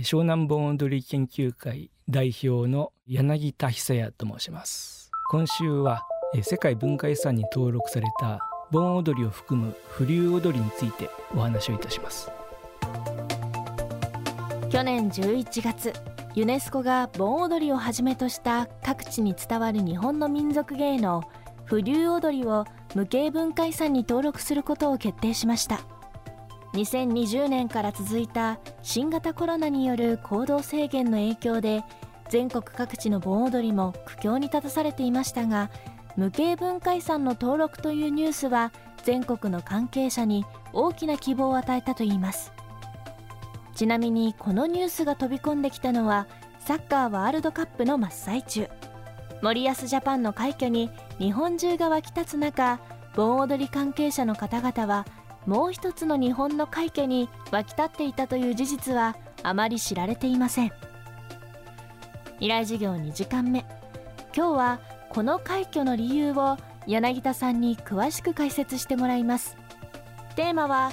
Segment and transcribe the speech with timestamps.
[0.00, 5.10] 湘南盆踊り研究会代表の柳田久也と申します。
[5.30, 6.02] 今週は
[6.42, 12.30] 世界文化遺産に登録された盆踊りを含む風流踊りについてお話をいたします。
[14.70, 15.92] 去年11月
[16.34, 21.22] ユネスコが盆踊りをはじめとした各地に伝わる日本の民族芸能
[21.66, 22.64] 風流踊りを
[22.94, 25.91] 無形文化遺産に登録することを決定しました。
[26.74, 31.84] 2020年から続いた新型コロナによる行動制限の影響で
[32.30, 35.70] 全国各地の盆踊りも苦境に立たされていましたが
[36.16, 38.72] 無形文化遺産の登録というニュースは
[39.04, 42.52] 全国の関係者に大きな希望を与えたといいます。
[43.74, 46.26] ちなみにこのニュースが飛び込んできたのは
[46.60, 48.68] サッカーワールドカップの真っ最中。
[49.42, 52.78] 森保ジャパンの快挙に日本中が沸き立つ中
[53.16, 55.04] 盆踊り関係者の方々は
[55.46, 60.72] もう一つの日本の快挙に沸き立っていたという事実はあまり知られていません。
[62.34, 63.64] 未来授業2時間目。
[64.34, 69.56] 今日はこの快挙の理由を柳田さんに詳しく解説してもらいます。
[70.36, 70.90] テーマは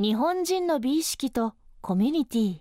[0.00, 2.58] 日本人の美意識とコミュニティ。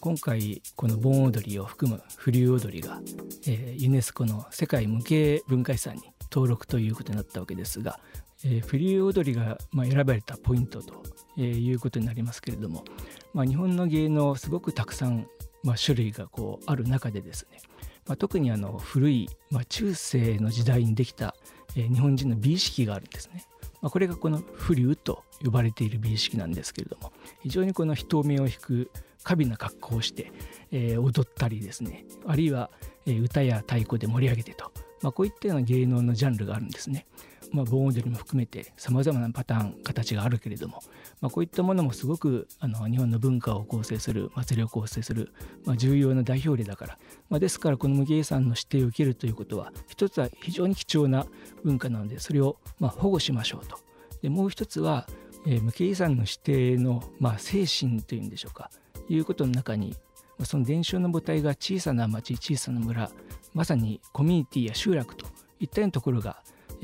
[0.00, 3.00] 今回この盆踊りを含む風流踊りが、
[3.46, 8.00] えー、ユネスコの世界無形文化遺産に登録ということになったわけですが、
[8.44, 11.04] えー、風流踊りが、まあ、選ばれたポイントと、
[11.38, 12.84] えー、いうことになりますけれども、
[13.32, 15.28] まあ、日本の芸能すごくたくさん、
[15.62, 17.60] まあ、種類がこうある中でですね、
[18.08, 21.36] まあ、特にあの古い、まあ、中世の時代にできた、
[21.76, 23.44] えー、日本人の美意識があるんですね。
[23.80, 27.12] まあ、これがこの風流と呼ばれている美意識なんですけれども
[27.42, 28.90] 非常にこの人目を引く
[29.22, 30.32] 華美な格好をして、
[30.72, 32.70] えー、踊ったりですねあるいは、
[33.04, 34.72] え、歌や太鼓で盛り上げてと、
[35.02, 37.06] まあ、こういったような芸能のジャンルがあるんですね。
[37.52, 40.82] まあ、盆踊りも含めてさまざまなパターン形があるけれども、
[41.20, 45.32] まあ、こういったものもすごくあの日本の文化を構成する祭りを構成する、
[45.64, 51.26] まあ、重要な代表例だから、まあ、ですからこの無芸遺産の指定を受けるということは一つは非常に貴重な
[51.62, 53.78] 文化なのでそれをまあ保護しましょうと
[54.20, 55.06] でもう一つは、
[55.46, 58.70] えー、無形遺産の指定の、まあ、精神というんでしょうか
[59.08, 59.94] いうことの中に
[60.42, 63.10] その伝承の母体が小さな町小さな村
[63.54, 65.26] まさにコミュニティや集落と
[65.60, 66.42] いったようなところが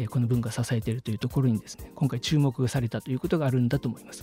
[0.08, 4.22] この文化を支えているというところにですね今回注目されたということがあるんだと思います。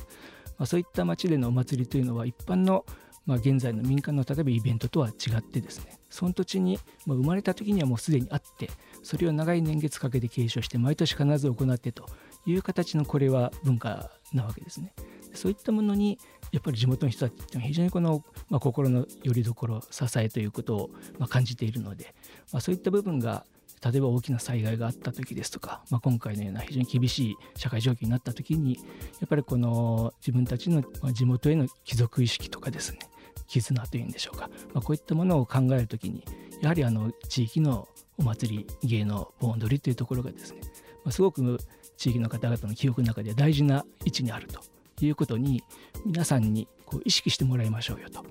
[0.57, 2.85] まあ、そういった町でのお祭りというのは一般の
[3.27, 8.69] まあ、現在の民間の例えばイベントとは違ってですねその土地に、まあ、生まれた時にはもうすでにあって
[9.03, 12.05] それを長い年月かけて継承して毎年必ず行ってと
[12.45, 14.93] いう形のこれは文化なわけですね。
[15.33, 16.17] そういったものに
[16.51, 22.13] やっぱり地元の人たちは非常にこの、まあ、心の拠り所支えということを、まあ、感じているので、
[22.51, 23.45] まあ、そういった部分が
[23.83, 28.79] 例えば大きな災害があった時ですとか、まあ、今回のような非常に厳しい社会状況になった時にや
[29.25, 32.99] っぱりこの自分たちの地元への帰属意識とかですね
[33.47, 36.23] 絆というんでしょうか、まあ、こういったものを考える時に
[36.61, 37.87] やはりあの地域の
[38.17, 40.61] お祭り芸能盆踊りというところがですね、
[41.05, 41.59] まあ、すごく
[41.97, 44.61] 地域の方々の記憶の中で大事な位置にあると
[45.05, 45.63] いうことに
[46.05, 48.23] 皆さんにこう意識してもらいましょうよと、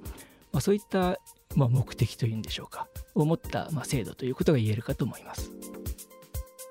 [0.53, 1.19] まあ、そういった
[1.54, 2.88] まあ目的というんでしょうか。
[3.15, 5.53] を持ったまあ制度ということが言えるかと思います。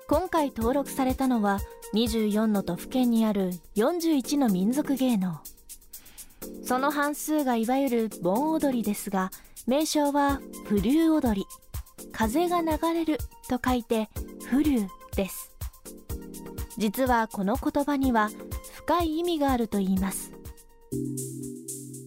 [0.08, 1.58] 今回登録されたのは
[1.94, 5.40] 24の都府県にある41の民族芸能。
[6.64, 9.30] その半数がいわゆる盆踊りですが
[9.66, 11.46] 名称は風流踊り。
[12.12, 13.18] 風が流れる
[13.48, 14.08] と書いて
[14.48, 14.86] 風流
[15.16, 15.52] です。
[16.78, 18.30] 実はこの言葉には
[18.86, 20.30] 深い意味があると言います。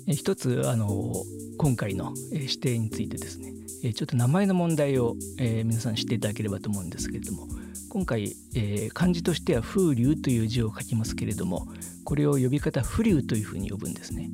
[0.08, 1.12] 一つあの
[1.58, 3.52] 今回の指定についてですね。
[3.94, 7.48] ちょっと名前の問題を、えー、皆さん知っていただければと思うんですけれども。
[7.90, 11.68] 今回、えー、漢字としては風流という字を書きますけれども
[12.06, 14.30] これを呼び方風流というふうに呼ぶんですね。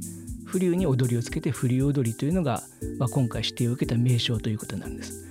[0.45, 2.61] 風流に踊りをつけて風流踊りというのが、
[2.99, 5.25] まあ、今回指定を受けた名称ということなんです。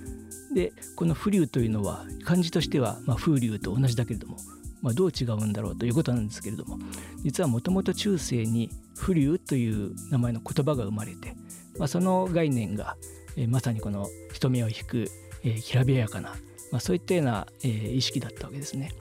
[0.53, 4.37] でこの風流というのは漢字としては、まあ、風流と同じだけれども
[4.81, 6.77] まあ、どう違うんだろうということなんですけれども
[7.23, 11.35] 実はもともと中世に風流という名前の言葉が生まれて、
[11.77, 12.95] まあ、その概念が、
[13.35, 15.07] えー、まさにこの人目を引く、
[15.43, 16.29] えー、きらびやかな、
[16.71, 18.91] まあ、そういったような、えー、意識だったわけですね。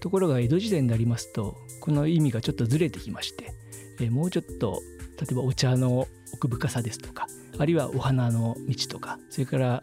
[0.00, 3.52] ところが江戸時代になりますとこの意味がちょっとずれてきまして、
[4.00, 4.80] えー、もうちょっと
[5.20, 7.26] 例えばお茶の奥深さですとか
[7.58, 9.82] あるいはお花の道とかそれから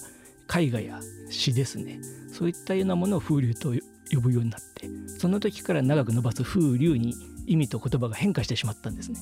[0.58, 1.00] 絵画や
[1.30, 2.00] 詩ですね
[2.32, 3.74] そういったようなものを風流と
[4.12, 4.88] 呼ぶようになって
[5.20, 7.16] その時から長く伸ばす風流に
[7.48, 9.20] 意味と言葉が変化してしまったんですね。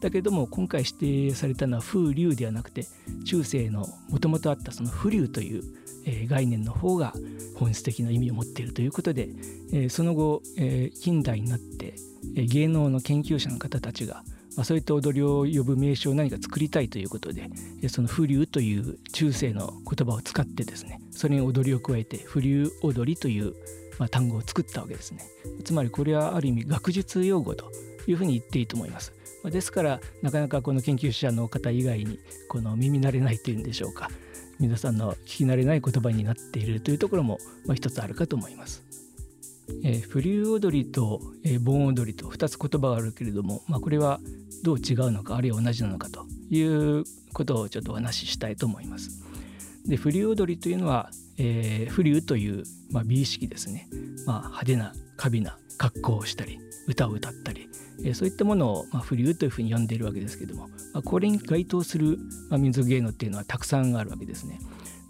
[0.00, 0.92] だけども今回指
[1.30, 2.86] 定されたのは風流ではなくて
[3.24, 5.62] 中世のもともとあったその風流という、
[6.04, 7.14] え概念の方が
[7.56, 9.28] 本質的な意味を持っているということで、
[9.72, 11.94] えその後、え近代になって、
[12.36, 14.22] え芸能の研究者の方たちが
[14.56, 17.50] まあ、そういった踊りを呼ぶ名称を何か作りたいということで
[17.88, 23.54] その風流という中世の言葉を使ってですねそれに踊りを加えて風流踊りという、
[23.98, 25.24] まあ、単語を作ったわけですね
[25.64, 27.70] つまりこれはある意味学術用語と
[28.06, 29.12] いうふうに言っていいと思います
[29.42, 34.10] まですからなかなかこの研究者の方以外にこの耳慣れないというんでしょうか
[34.58, 38.82] 皆さんの聞き慣れない言葉になっているというところも、まあ、一つあるかと思います。
[39.84, 44.18] えー、フリュー踊りと、えー、盆踊りと2つ言葉があるけれども、まあ、これは
[44.62, 47.04] どう違うのかあるいは同じなのかという
[47.34, 49.22] ことをちょっとお話ししたいと思います。
[49.84, 53.88] でフリュー踊りというのは、えー、フリューという、まあ、美意識ですね、
[54.26, 57.68] まあ、派手な華美な格好をしたり歌を歌ったり、
[58.04, 62.18] えー、そういったものを、まあ、フリューというふうに呼んでいるわけですけども、まあ、これに該当する、
[62.48, 64.60] まあ、民族芸能っていうのはたくさんあるわけですね。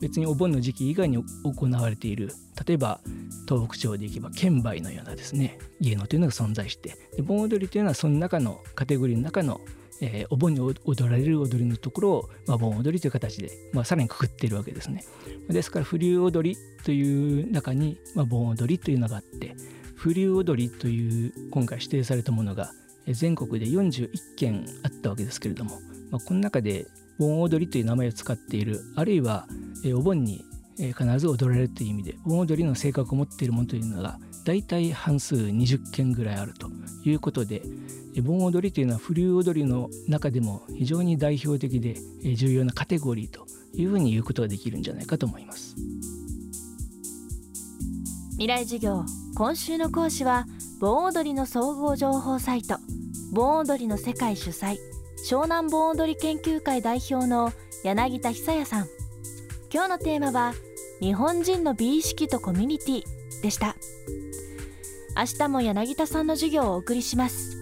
[0.00, 2.31] 別にお盆の時期以外に行われている
[2.67, 3.00] 例えば
[3.49, 9.61] 東北地方でいけば剣売のようなですね芸能というのが存在して盆踊りというのはその中のカテゴリーの中の、
[10.00, 10.76] えー、お盆に踊
[11.08, 15.04] られる踊りのところを、まあ、盆踊りという形で、まあ、さらにくくっているわけですね。
[15.48, 19.54] ですから風流踊りという中に、まあ、盆踊りというのがあって
[19.96, 22.72] 風流踊りという今回指定されたものが
[23.08, 26.87] 全国で41件あったわけですけれども、まあ、この中で
[27.19, 29.46] 盆踊りという名前を使っているあるいは
[29.94, 30.44] お盆に
[30.76, 36.69] 必ず踊られるという意味で盆踊りの性格を持っているものというのが大体半数20件ぐらいあると
[37.04, 37.62] いうことで
[38.22, 41.96] 盆踊りというのは風流踊りの中でも非常に代表的で
[42.34, 45.76] 重要なカテゴリーというふうに言うことができるんじゃないかと思います。
[48.32, 49.04] 未来授業
[49.34, 50.46] 今週の講師は
[50.78, 52.78] 盆踊りの総合情報サイト
[53.32, 54.76] 盆踊りの世界主催
[55.28, 57.52] 湘南盆踊り研究会代表の
[57.82, 58.86] 柳田久也さん。
[59.72, 60.54] 今日のテーマは
[61.00, 63.04] 日本人の美意識とコミュニティ
[63.42, 63.76] でした。
[65.16, 67.55] 明日も柳田さんの授業をお送りします。